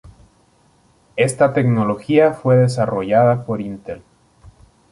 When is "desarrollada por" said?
2.57-3.61